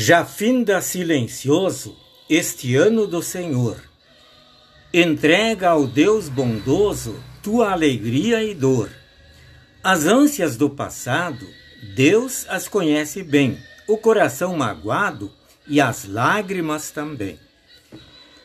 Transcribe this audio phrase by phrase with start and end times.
[0.00, 1.96] Já finda silencioso
[2.30, 3.82] este ano do Senhor.
[4.94, 8.88] Entrega ao Deus bondoso tua alegria e dor.
[9.82, 11.44] As ânsias do passado,
[11.96, 13.58] Deus as conhece bem,
[13.88, 15.32] o coração magoado
[15.66, 17.36] e as lágrimas também.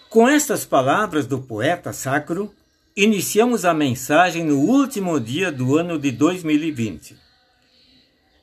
[0.09, 2.51] Com estas palavras do poeta sacro,
[2.97, 7.15] iniciamos a mensagem no último dia do ano de 2020.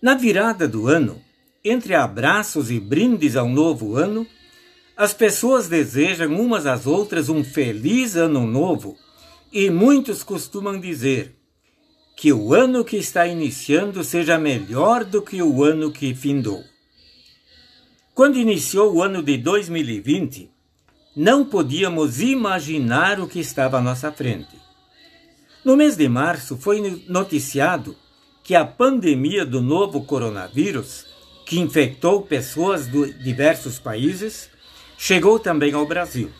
[0.00, 1.20] Na virada do ano,
[1.64, 4.26] entre abraços e brindes ao novo ano,
[4.96, 8.96] as pessoas desejam umas às outras um feliz ano novo
[9.52, 11.36] e muitos costumam dizer
[12.16, 16.62] que o ano que está iniciando seja melhor do que o ano que findou.
[18.14, 20.50] Quando iniciou o ano de 2020,
[21.16, 24.54] não podíamos imaginar o que estava à nossa frente.
[25.64, 27.96] No mês de março foi noticiado
[28.44, 31.06] que a pandemia do novo coronavírus
[31.50, 34.48] que infectou pessoas de diversos países,
[34.96, 36.30] chegou também ao Brasil.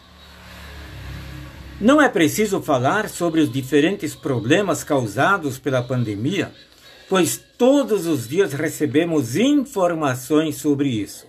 [1.81, 6.53] Não é preciso falar sobre os diferentes problemas causados pela pandemia,
[7.09, 11.27] pois todos os dias recebemos informações sobre isso.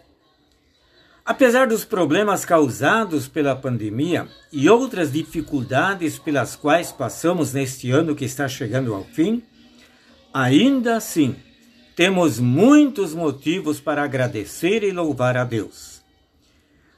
[1.25, 8.25] Apesar dos problemas causados pela pandemia e outras dificuldades pelas quais passamos neste ano que
[8.25, 9.41] está chegando ao fim,
[10.31, 11.35] ainda assim,
[11.95, 16.01] temos muitos motivos para agradecer e louvar a Deus.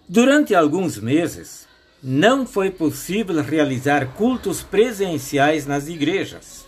[0.07, 1.67] Durante alguns meses,
[2.01, 6.65] não foi possível realizar cultos presenciais nas igrejas.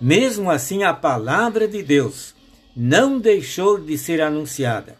[0.00, 2.34] Mesmo assim, a palavra de Deus
[2.76, 4.96] não deixou de ser anunciada.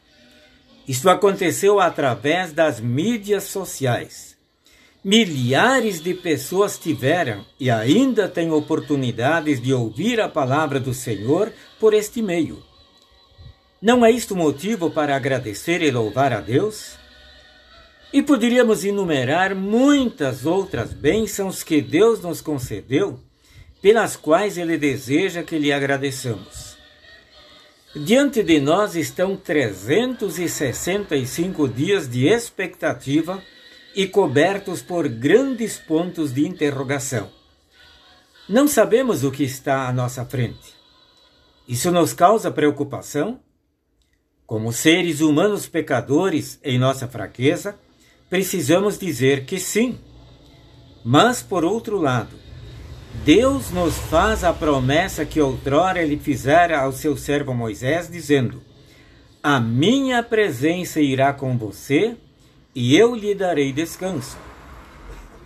[0.88, 4.31] Isso aconteceu através das mídias sociais.
[5.04, 11.92] Milhares de pessoas tiveram e ainda têm oportunidades de ouvir a palavra do Senhor por
[11.92, 12.62] este meio.
[13.80, 16.96] Não é isto motivo para agradecer e louvar a Deus?
[18.12, 23.18] E poderíamos enumerar muitas outras bênçãos que Deus nos concedeu,
[23.80, 26.76] pelas quais Ele deseja que lhe agradeçamos.
[27.96, 33.42] Diante de nós estão 365 dias de expectativa
[33.94, 37.30] e cobertos por grandes pontos de interrogação.
[38.48, 40.74] Não sabemos o que está à nossa frente.
[41.66, 43.40] Isso nos causa preocupação?
[44.46, 47.78] Como seres humanos pecadores em nossa fraqueza,
[48.28, 49.98] precisamos dizer que sim.
[51.04, 52.36] Mas, por outro lado,
[53.24, 58.62] Deus nos faz a promessa que outrora ele fizera ao seu servo Moisés, dizendo:
[59.42, 62.16] A minha presença irá com você
[62.74, 64.36] e eu lhe darei descanso.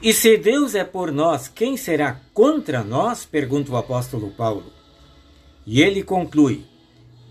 [0.00, 3.24] E se Deus é por nós, quem será contra nós?
[3.24, 4.72] pergunta o apóstolo Paulo.
[5.66, 6.64] E ele conclui: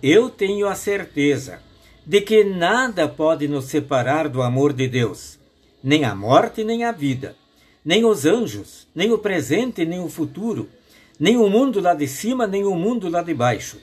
[0.02, 1.60] Eu tenho a certeza
[2.06, 5.40] de que nada pode nos separar do amor de Deus,
[5.84, 7.36] nem a morte, nem a vida,
[7.84, 10.70] nem os anjos, nem o presente, nem o futuro,
[11.20, 13.78] nem o mundo lá de cima, nem o mundo lá de baixo.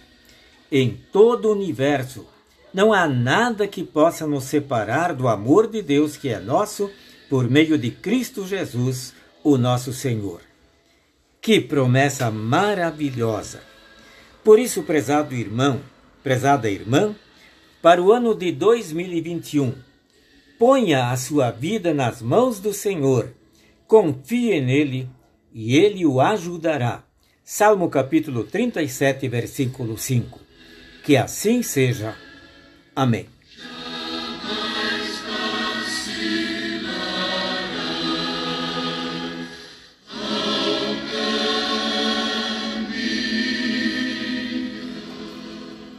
[0.71, 2.27] Em todo o universo,
[2.73, 6.91] não há nada que possa nos separar do amor de Deus que é nosso
[7.29, 10.41] por meio de Cristo Jesus, o nosso Senhor.
[11.41, 13.63] Que promessa maravilhosa!
[14.45, 15.81] Por isso, prezado irmão,
[16.23, 17.15] prezada irmã,
[17.81, 19.75] para o ano de 2021,
[20.59, 23.33] ponha a sua vida nas mãos do Senhor,
[23.87, 25.09] confie nele
[25.53, 27.03] e ele o ajudará.
[27.45, 30.39] Salmo capítulo 37, versículo 5.
[31.05, 32.17] Que assim seja.
[32.95, 33.27] Amém.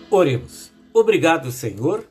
[0.10, 0.72] Oremos.
[0.94, 2.08] Obrigado, Senhor,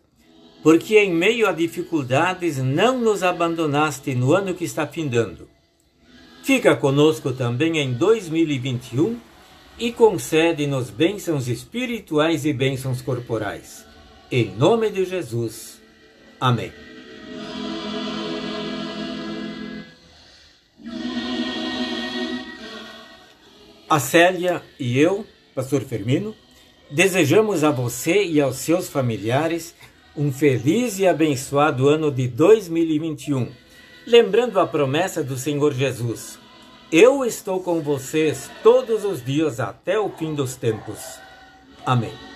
[0.61, 5.49] porque em meio a dificuldades não nos abandonaste no ano que está findando.
[6.43, 9.17] Fica conosco também em 2021
[9.79, 13.92] e concede-nos bênçãos espirituais e bênçãos corporais.
[14.33, 15.81] Em nome de Jesus.
[16.41, 16.73] Amém.
[23.89, 25.25] A Célia e eu,
[25.55, 26.35] Pastor Firmino,
[26.93, 29.75] Desejamos a você e aos seus familiares
[30.15, 33.51] um feliz e abençoado ano de 2021.
[34.07, 36.39] Lembrando a promessa do Senhor Jesus:
[36.93, 40.99] Eu estou com vocês todos os dias até o fim dos tempos.
[41.87, 42.32] Amém.